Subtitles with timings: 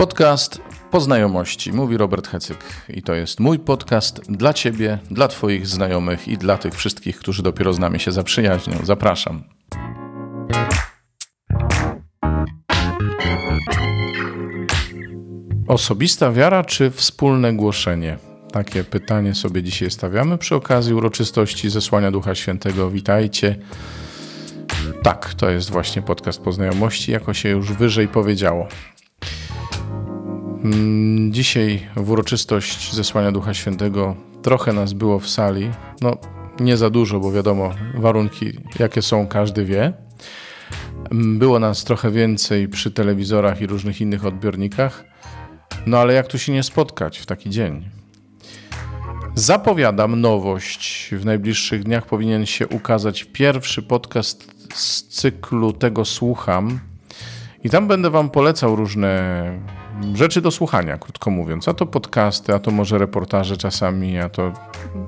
[0.00, 0.60] Podcast
[0.90, 2.58] Poznajomości, mówi Robert Hecyk.
[2.88, 7.42] I to jest mój podcast dla Ciebie, dla Twoich znajomych i dla tych wszystkich, którzy
[7.42, 8.74] dopiero z nami się zaprzyjaźnią.
[8.82, 9.44] Zapraszam.
[15.68, 18.18] Osobista wiara czy wspólne głoszenie?
[18.52, 22.90] Takie pytanie sobie dzisiaj stawiamy przy okazji uroczystości zesłania Ducha Świętego.
[22.90, 23.56] Witajcie.
[25.02, 28.68] Tak, to jest właśnie podcast Poznajomości, jako się już wyżej powiedziało.
[30.64, 35.70] Mm, dzisiaj w uroczystość zesłania Ducha Świętego trochę nas było w sali.
[36.00, 36.16] No,
[36.60, 39.92] nie za dużo, bo wiadomo, warunki jakie są, każdy wie.
[41.10, 45.04] Mm, było nas trochę więcej przy telewizorach i różnych innych odbiornikach.
[45.86, 47.88] No ale jak tu się nie spotkać w taki dzień?
[49.34, 51.10] Zapowiadam nowość.
[51.12, 56.80] W najbliższych dniach powinien się ukazać pierwszy podcast z cyklu Tego Słucham.
[57.64, 59.79] I tam będę Wam polecał różne
[60.14, 61.68] rzeczy do słuchania, krótko mówiąc.
[61.68, 64.52] A to podcasty, a to może reportaże czasami, a to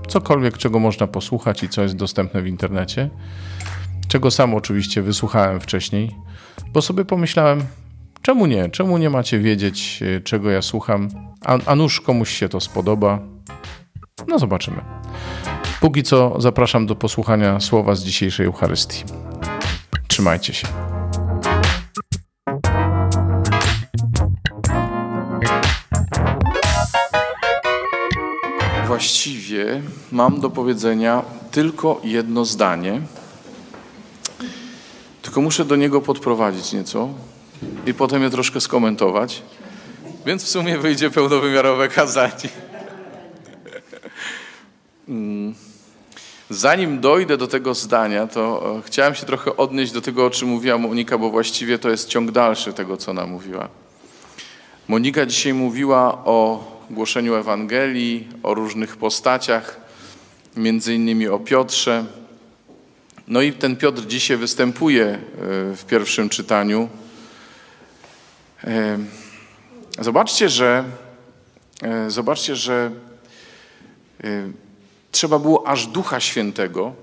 [0.08, 3.10] cokolwiek, czego można posłuchać i co jest dostępne w internecie.
[4.08, 6.16] Czego sam oczywiście wysłuchałem wcześniej,
[6.72, 7.64] bo sobie pomyślałem,
[8.22, 8.70] czemu nie?
[8.70, 11.08] Czemu nie macie wiedzieć, e, czego ja słucham?
[11.44, 13.18] A, a nuż komuś się to spodoba?
[14.28, 14.80] No zobaczymy.
[15.80, 19.04] Póki co zapraszam do posłuchania słowa z dzisiejszej Eucharystii.
[20.08, 20.91] Trzymajcie się.
[29.02, 33.00] Właściwie mam do powiedzenia tylko jedno zdanie,
[35.22, 37.08] tylko muszę do niego podprowadzić nieco
[37.86, 39.42] i potem je troszkę skomentować,
[40.26, 42.48] więc w sumie wyjdzie pełnowymiarowe kazanie.
[45.08, 45.54] Mm.
[46.50, 50.48] Zanim dojdę do tego zdania, to e, chciałem się trochę odnieść do tego, o czym
[50.48, 53.68] mówiła Monika, bo właściwie to jest ciąg dalszy tego, co ona mówiła.
[54.88, 59.80] Monika dzisiaj mówiła o głoszeniu Ewangelii, o różnych postaciach,
[60.56, 62.04] między innymi o Piotrze.
[63.28, 65.18] No i ten Piotr dzisiaj występuje e,
[65.76, 66.88] w pierwszym czytaniu.
[68.64, 68.98] E,
[69.98, 70.84] zobaczcie, że
[72.08, 72.90] zobaczcie, że
[75.12, 76.94] Trzeba było aż Ducha Świętego,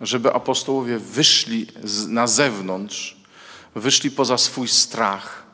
[0.00, 1.66] żeby apostołowie wyszli
[2.08, 3.16] na zewnątrz,
[3.74, 5.45] wyszli poza swój strach,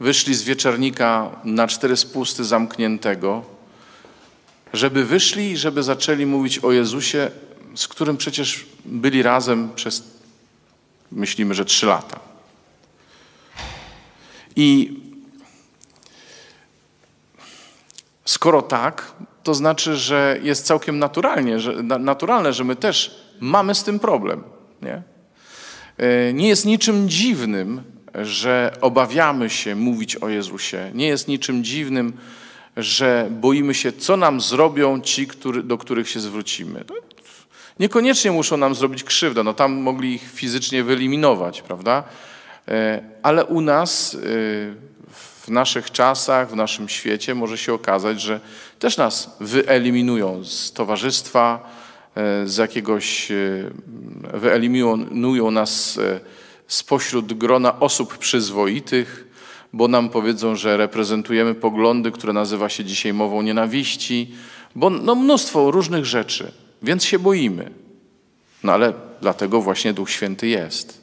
[0.00, 3.42] wyszli z wieczernika na cztery spusty zamkniętego,
[4.72, 7.30] żeby wyszli i żeby zaczęli mówić o Jezusie,
[7.74, 10.02] z którym przecież byli razem przez,
[11.12, 12.20] myślimy, że trzy lata.
[14.56, 14.98] I
[18.24, 19.12] skoro tak,
[19.42, 24.42] to znaczy, że jest całkiem naturalnie, że, naturalne, że my też mamy z tym problem.
[24.82, 25.02] Nie?
[25.98, 27.82] E, nie jest niczym dziwnym,
[28.14, 30.90] że obawiamy się mówić o Jezusie.
[30.94, 32.12] Nie jest niczym dziwnym,
[32.76, 36.84] że boimy się, co nam zrobią ci, który, do których się zwrócimy.
[37.80, 42.04] Niekoniecznie muszą nam zrobić krzywdę, no tam mogli ich fizycznie wyeliminować, prawda?
[42.68, 44.18] E, ale u nas e,
[45.14, 48.40] w naszych czasach, w naszym świecie może się okazać, że
[48.78, 51.70] też nas wyeliminują z towarzystwa,
[52.14, 53.32] e, z jakiegoś,
[54.34, 56.00] wyeliminują nas
[56.70, 59.26] spośród grona osób przyzwoitych,
[59.72, 64.34] bo nam powiedzą, że reprezentujemy poglądy, które nazywa się dzisiaj mową nienawiści,
[64.74, 67.70] bo no mnóstwo różnych rzeczy, więc się boimy.
[68.62, 71.00] No ale dlatego właśnie Duch Święty jest.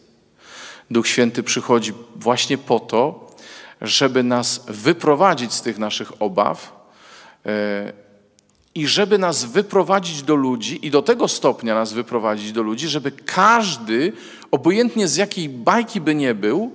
[0.92, 3.28] Duch Święty przychodzi właśnie po to,
[3.82, 6.88] żeby nas wyprowadzić z tych naszych obaw
[7.46, 7.94] e,
[8.78, 13.12] i żeby nas wyprowadzić do ludzi i do tego stopnia nas wyprowadzić do ludzi, żeby
[13.12, 14.14] każdy,
[14.52, 16.72] obojętnie z jakiej bajki by nie był,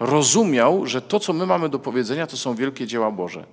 [0.00, 3.44] rozumiał, że to, co my mamy do powiedzenia, to są wielkie dzieła Boże.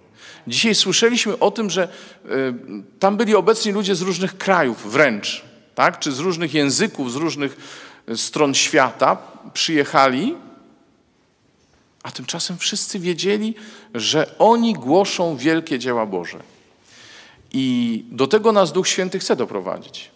[0.48, 1.88] Dzisiaj słyszeliśmy o tym, że
[2.26, 2.54] y,
[3.00, 5.44] tam byli obecni ludzie z różnych krajów wręcz,
[5.76, 6.00] tak?
[6.00, 7.58] czy z różnych języków, z różnych
[8.16, 9.18] stron świata
[9.54, 10.36] przyjechali
[12.04, 13.56] a tymczasem wszyscy wiedzieli,
[13.96, 16.40] że oni głoszą wielkie dzieła Boże.
[17.54, 20.12] I do tego nas Duch Święty chce doprowadzić.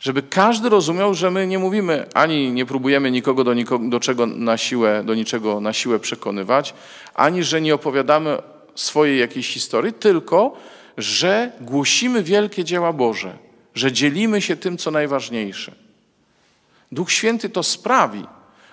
[0.00, 4.26] Żeby każdy rozumiał, że my nie mówimy, ani nie próbujemy nikogo do, nikogo, do, czego
[4.26, 6.74] na siłę, do niczego na siłę przekonywać,
[7.14, 8.38] ani że nie opowiadamy
[8.74, 10.56] swojej jakiejś historii, tylko
[10.98, 13.38] że głosimy wielkie dzieła Boże,
[13.74, 15.72] że dzielimy się tym, co najważniejsze.
[16.92, 18.24] Duch Święty to sprawi,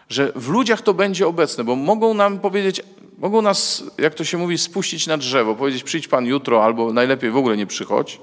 [0.10, 2.82] że w ludziach to będzie obecne, bo mogą nam powiedzieć,
[3.24, 7.32] mogą nas, jak to się mówi, spuścić na drzewo, powiedzieć przyjdź Pan jutro, albo najlepiej
[7.32, 8.20] w ogóle nie przychodź.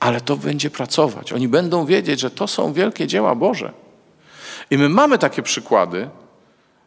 [0.00, 1.32] Ale to będzie pracować.
[1.32, 3.72] Oni będą wiedzieć, że to są wielkie dzieła Boże.
[4.70, 6.08] I my mamy takie przykłady,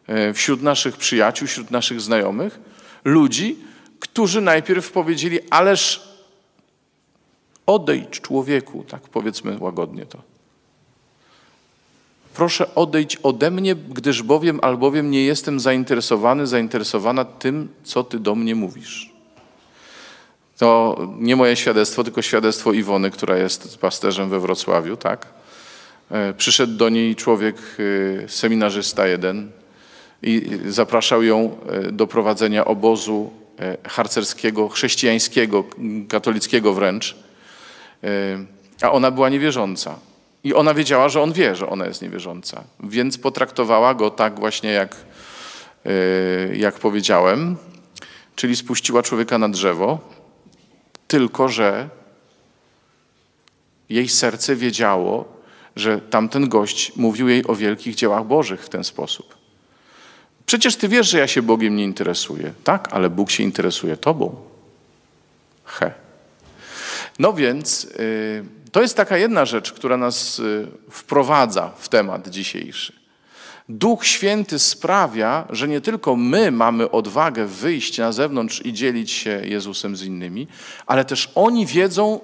[0.06, 2.60] e, wśród naszych przyjaciół, wśród naszych znajomych,
[3.04, 3.56] ludzi,
[4.00, 6.08] którzy najpierw powiedzieli, ależ
[7.66, 10.33] odejdź człowieku, tak powiedzmy łagodnie to.
[12.34, 18.34] Proszę odejdź ode mnie, gdyż bowiem albowiem nie jestem zainteresowany, zainteresowana tym, co ty do
[18.34, 19.12] mnie mówisz.
[20.58, 25.26] To nie moje świadectwo, tylko świadectwo Iwony, która jest pasterzem we Wrocławiu, tak?
[26.10, 27.56] E, przyszedł do niej człowiek,
[28.24, 29.50] e, seminarzysta jeden
[30.22, 33.30] i zapraszał ją e, do prowadzenia obozu
[33.84, 35.64] harcerskiego, chrześcijańskiego,
[36.08, 37.16] katolickiego wręcz,
[38.82, 39.98] a ona była niewierząca.
[40.44, 44.72] I ona wiedziała, że on wie, że ona jest niewierząca, więc potraktowała go tak właśnie,
[44.72, 44.96] jak,
[46.52, 47.56] jak powiedziałem,
[48.36, 49.98] czyli spuściła człowieka na drzewo,
[51.08, 51.88] tylko że
[53.88, 55.24] jej serce wiedziało,
[55.76, 59.36] że tamten gość mówił jej o wielkich dziełach Bożych w ten sposób.
[60.46, 62.52] Przecież ty wiesz, że ja się Bogiem nie interesuję.
[62.64, 64.36] Tak, ale Bóg się interesuje tobą.
[65.64, 65.92] He.
[67.18, 68.44] No więc y,
[68.74, 72.92] to jest taka jedna rzecz, która nas y, wprowadza w temat dzisiejszy.
[73.68, 79.40] Duch Święty sprawia, że nie tylko my mamy odwagę wyjść na zewnątrz i dzielić się
[79.44, 80.46] Jezusem z innymi,
[80.86, 82.20] ale też oni wiedzą,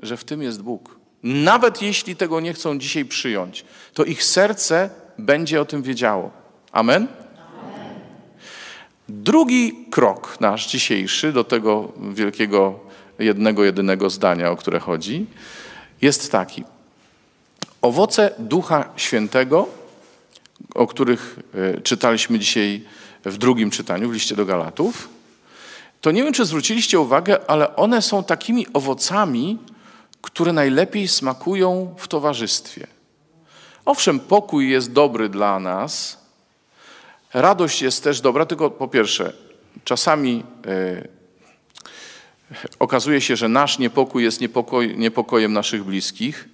[0.00, 0.96] że w tym jest Bóg.
[1.22, 3.64] Nawet jeśli tego nie chcą dzisiaj przyjąć,
[3.94, 6.30] to ich serce będzie o tym wiedziało.
[6.72, 7.06] Amen?
[9.08, 12.80] Drugi krok nasz dzisiejszy do tego wielkiego,
[13.18, 15.26] jednego, jedynego zdania, o które chodzi,
[16.02, 16.64] jest taki.
[17.82, 19.68] Owoce Ducha Świętego,
[20.74, 22.84] o których e, czytaliśmy dzisiaj
[23.24, 25.08] w drugim czytaniu, w liście do Galatów,
[26.00, 29.58] to nie wiem, czy zwróciliście uwagę, ale one są takimi owocami,
[30.22, 32.86] które najlepiej smakują w towarzystwie.
[33.84, 36.18] Owszem, pokój jest dobry dla nas,
[37.34, 39.32] radość jest też dobra, tylko po pierwsze,
[39.84, 41.21] czasami e,
[42.78, 46.48] okazuje się, że nasz niepokój jest niepokoj, niepokojem naszych bliskich,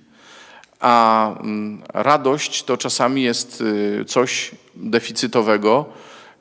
[0.80, 3.62] a mm, radość to czasami jest
[4.00, 5.86] e, coś deficytowego,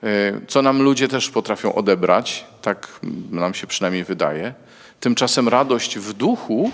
[0.03, 0.07] e,
[0.47, 2.99] co nam ludzie też potrafią odebrać, tak
[3.31, 4.53] nam się przynajmniej wydaje.
[4.99, 6.71] Tymczasem radość w duchu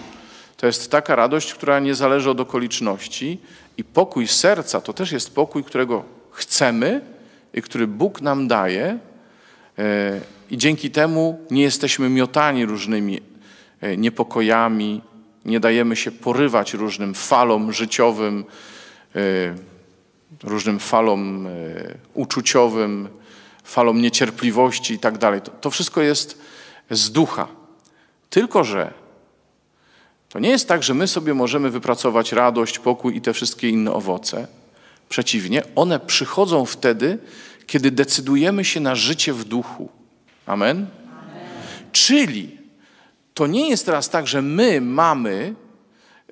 [0.57, 3.39] to jest taka radość, która nie zależy od okoliczności
[3.77, 7.01] i pokój serca to też jest pokój, którego chcemy
[7.53, 8.97] i który Bóg nam daje
[9.77, 10.21] e,
[10.53, 13.21] i dzięki temu nie jesteśmy miotani różnymi
[13.81, 15.01] e, niepokojami,
[15.45, 18.45] nie dajemy się porywać różnym falom życiowym,
[19.15, 19.19] e,
[20.43, 21.47] różnym falom
[22.13, 23.09] uczuciowym,
[23.63, 25.41] falom niecierpliwości i tak dalej.
[25.61, 26.41] To wszystko jest
[26.89, 27.47] z ducha.
[28.29, 28.93] Tylko, że
[30.29, 33.93] to nie jest tak, że my sobie możemy wypracować radość, pokój i te wszystkie inne
[33.93, 34.47] owoce.
[35.09, 37.17] Przeciwnie, one przychodzą wtedy,
[37.67, 40.02] kiedy decydujemy się na życie w duchu.
[40.45, 40.77] Amen?
[40.77, 40.87] Amen?
[41.91, 42.57] Czyli
[43.33, 45.55] to nie jest teraz tak, że my mamy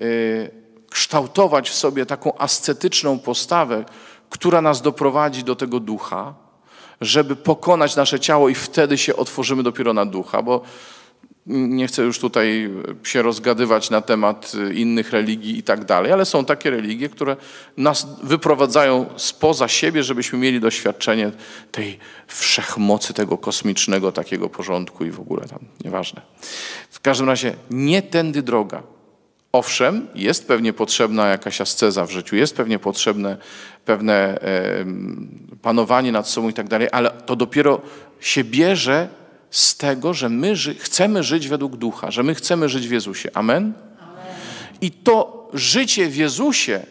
[0.02, 0.52] y,
[0.90, 3.86] kształtować w sobie taką ascetyczną postawę,
[4.30, 6.34] która nas doprowadzi do tego ducha,
[7.02, 10.62] żeby pokonać nasze ciało i wtedy się otworzymy dopiero na ducha, bo
[11.46, 12.70] nie chcę już tutaj
[13.04, 17.36] się rozgadywać na temat innych religii i tak dalej, ale są takie religie, które
[17.78, 21.32] nas wyprowadzają spoza siebie, żebyśmy mieli doświadczenie
[21.72, 26.22] tej wszechmocy, tego kosmicznego takiego porządku i w ogóle tam, nieważne.
[26.92, 28.84] W każdym razie nie tędy droga.
[29.52, 33.38] Owszem, jest pewnie potrzebna jakaś asceza w życiu, jest pewnie potrzebne
[33.86, 34.40] pewne
[35.62, 37.82] panowanie nad sobą i tak dalej, ale to dopiero
[38.20, 39.21] się bierze
[39.52, 43.30] z tego, że my ży chcemy żyć według ducha, że my chcemy żyć w Jezusie.
[43.34, 43.74] Amen?
[44.82, 46.86] I to życie w Jezusie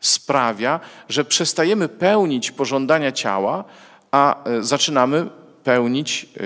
[0.00, 3.64] sprawia, że przestajemy pełnić pożądania ciała,
[4.10, 5.26] a e, zaczynamy
[5.64, 6.40] pełnić e,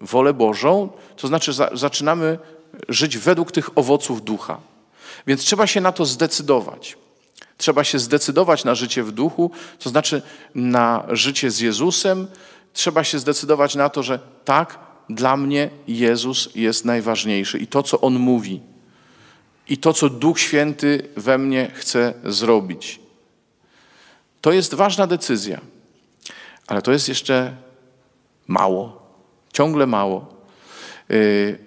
[0.00, 2.38] wolę Bożą, to znaczy zaczynamy
[2.88, 4.60] żyć według tych owoców ducha.
[5.26, 6.96] Więc trzeba się na to zdecydować.
[7.56, 10.22] Trzeba się zdecydować na życie w duchu, to znaczy
[10.54, 12.26] na życie z Jezusem,
[12.78, 14.78] trzeba się zdecydować na to, że tak,
[15.10, 18.60] dla mnie Jezus jest najważniejszy i to, co On mówi,
[19.68, 23.00] i to, co Duch Święty we mnie chce zrobić.
[24.40, 25.60] To jest ważna decyzja,
[26.66, 27.56] ale to jest jeszcze
[28.46, 29.02] mało,
[29.52, 30.34] ciągle mało.
[31.10, 31.58] Y,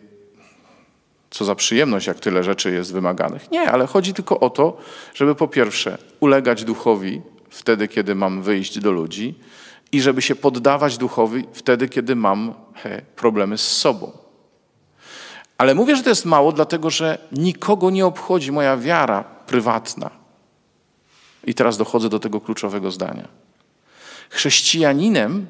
[1.30, 3.52] co za przyjemność, jak tyle rzeczy jest wymaganych.
[3.52, 4.78] Nie, ale chodzi tylko o to,
[5.14, 9.36] żeby po pierwsze ulegać duchowi wtedy, kiedy mam wyjść do ludzi,
[9.92, 14.12] i żeby się poddawać duchowi wtedy, kiedy mam he, problemy z sobą.
[15.58, 20.10] Ale mówię, że to jest mało, dlatego że nikogo nie obchodzi moja wiara prywatna.
[21.44, 23.28] I teraz dochodzę do tego kluczowego zdania.
[24.30, 25.48] Chrześcijaninem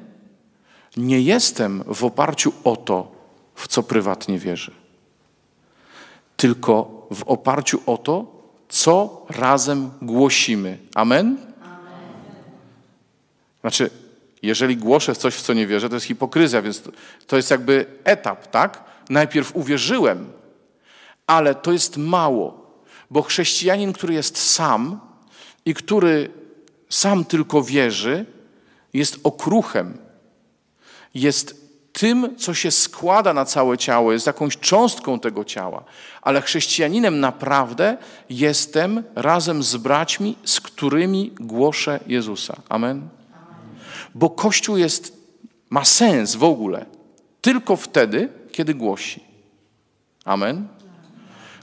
[0.97, 3.11] nie jestem w oparciu o to,
[3.55, 4.71] w co prywatnie wierzę,
[6.37, 10.77] tylko w oparciu o to, co razem głosimy.
[10.95, 11.37] Amen?
[13.61, 13.89] Znaczy,
[14.41, 16.81] jeżeli głoszę w coś, w co nie wierzę, to jest hipokryzja, więc
[17.27, 18.83] to, jest jakby etap, tak?
[19.09, 20.31] Najpierw uwierzyłem,
[21.27, 22.81] ale to jest mało,
[23.11, 24.99] bo chrześcijanin, który jest sam
[25.65, 26.29] i który
[26.89, 28.25] sam tylko wierzy,
[28.93, 29.97] jest okruchem,
[31.13, 31.61] jest
[31.93, 35.83] tym, co się składa na całe ciało, jest jakąś cząstką tego ciała.
[36.21, 37.97] Ale chrześcijaninem naprawdę
[38.29, 42.55] jestem razem z braćmi, z którymi głoszę Jezusa.
[42.69, 43.20] Amen.
[44.15, 45.17] Bo Kościół jest,
[45.69, 46.85] ma sens w ogóle
[47.41, 49.23] tylko wtedy, kiedy głosi.
[50.25, 50.67] Amen.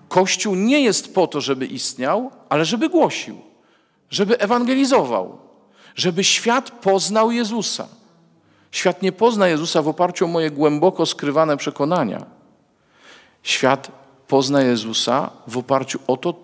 [0.09, 3.41] Kościół nie jest po to, żeby istniał, ale żeby głosił,
[4.11, 5.39] żeby ewangelizował,
[5.95, 7.89] żeby świat poznał Jezusa.
[8.73, 12.27] Świat nie pozna Jezusa w oparciu o moje głęboko skrywane przekonania.
[13.43, 13.91] Świat
[14.29, 16.35] pozna Jezusa w oparciu o to,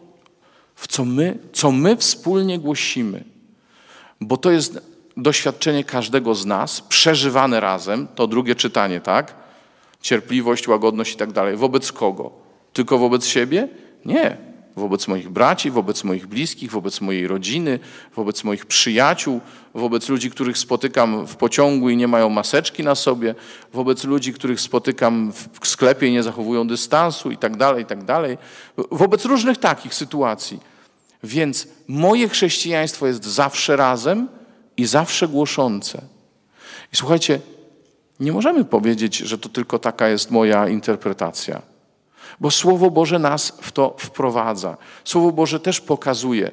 [0.75, 3.25] w co my, co my wspólnie głosimy.
[4.21, 9.35] Bo to jest doświadczenie każdego z nas, przeżywane razem, to drugie czytanie, tak?
[10.01, 11.57] Cierpliwość, łagodność i tak dalej.
[11.57, 12.31] Wobec kogo?
[12.73, 13.69] Tylko wobec siebie?
[14.05, 17.79] Nie wobec moich braci, wobec moich bliskich, wobec mojej rodziny,
[18.17, 19.41] wobec moich przyjaciół,
[19.75, 23.35] wobec ludzi, których spotykam w pociągu i nie mają maseczki na sobie,
[23.73, 28.05] wobec ludzi, których spotykam w sklepie i nie zachowują dystansu i tak dalej, i tak
[28.05, 28.39] dalej.
[28.91, 30.61] Wobec różnych takich sytuacji.
[31.23, 34.29] Więc moje chrześcijaństwo jest zawsze razem
[34.77, 36.03] i zawsze głoszące.
[36.93, 37.41] I słuchajcie,
[38.21, 41.63] nie możemy powiedzieć, że to tylko taka jest moja interpretacja.
[42.41, 44.77] Bo Słowo Boże nas w to wprowadza.
[45.05, 46.51] Słowo Boże też pokazuje,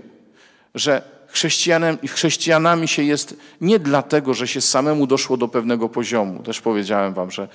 [0.75, 6.44] że chrześcijanem, chrześcijanami się jest nie dlatego, że się samemu doszło do pewnego poziomu.
[6.44, 7.48] Też powiedziałem wam, że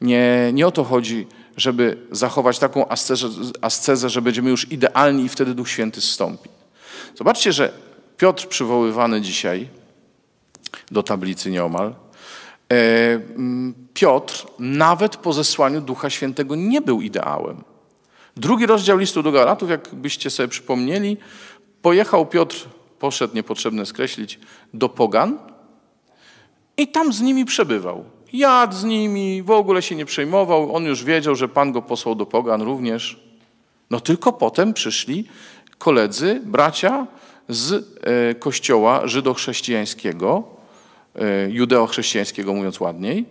[0.00, 1.26] nie, nie o to chodzi,
[1.56, 3.28] żeby zachować taką ascezę,
[3.60, 6.48] ascezę, że będziemy już idealni i wtedy Duch Święty zstąpi.
[7.18, 7.72] Zobaczcie, że
[8.16, 9.68] Piotr przywoływany dzisiaj
[10.90, 11.94] do tablicy nieomal,
[12.72, 13.20] e,
[13.94, 17.64] Piotr nawet po zesłaniu Ducha Świętego nie był ideałem.
[18.36, 21.16] Drugi rozdział listu do Galatów, jakbyście sobie przypomnieli,
[21.82, 22.56] pojechał Piotr,
[22.98, 24.38] poszedł, niepotrzebne skreślić,
[24.74, 25.38] do Pogan
[26.76, 28.04] i tam z nimi przebywał.
[28.32, 30.74] Jadł z nimi, w ogóle się nie przejmował.
[30.74, 33.20] On już wiedział, że Pan go posłał do Pogan również.
[33.90, 35.28] No tylko potem przyszli
[35.78, 37.06] koledzy, bracia
[37.48, 40.53] z e, kościoła żydochrześcijańskiego,
[41.48, 43.24] judeochrześcijańskiego mówiąc ładniej,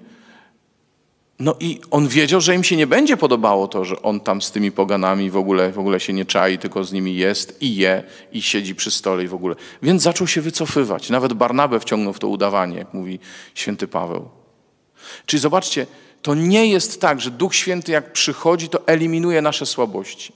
[1.40, 4.52] no i on wiedział, że im się nie będzie podobało to, że on tam z
[4.52, 8.04] tymi poganami w ogóle, w ogóle się nie czai, tylko z nimi jest i je
[8.32, 9.56] i siedzi przy stole i w ogóle.
[9.82, 11.10] Więc zaczął się wycofywać.
[11.10, 13.20] Nawet Barnabę wciągnął w to udawanie, jak mówi
[13.56, 14.30] święty Paweł.
[15.25, 15.88] Czyli zobaczcie,
[16.22, 20.34] to nie jest tak, że Duch Święty jak przychodzi, to eliminuje nasze słabości.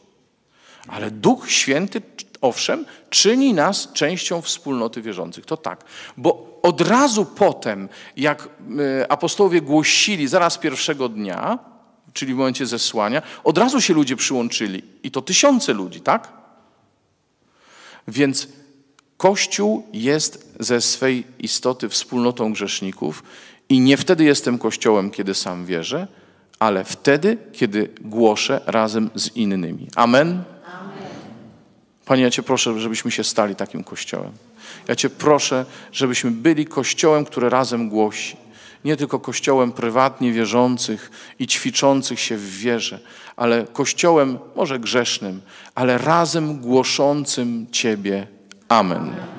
[0.87, 2.01] Ale Duch Święty,
[2.41, 5.45] owszem, czyni nas częścią wspólnoty wierzących.
[5.45, 5.85] To tak.
[6.17, 8.49] Bo od razu potem, jak
[9.01, 11.59] e, apostołowie głosili, zaraz pierwszego dnia,
[12.13, 14.83] czyli w momencie zesłania, od razu się ludzie przyłączyli.
[15.03, 16.33] I to tysiące ludzi, tak?
[18.07, 18.47] Więc
[19.17, 23.23] Kościół jest ze swej istoty wspólnotą grzeszników
[23.69, 26.07] i nie wtedy jestem Kościołem, kiedy sam wierzę,
[26.59, 29.87] ale wtedy, kiedy głoszę razem z innymi.
[29.95, 30.27] Amen?
[30.27, 30.56] Amen.
[32.07, 34.31] Panie, ja Cię proszę, żebyśmy się stali takim Kościołem.
[34.87, 38.37] Ja Cię proszę, żebyśmy byli kościołem, który razem głosi.
[38.85, 42.99] Nie tylko kościołem prywatnie wierzących i ćwiczących się w wierze,
[43.35, 45.41] ale kościołem może grzesznym,
[45.75, 48.27] ale razem głoszącym Ciebie.
[48.69, 49.36] Amen.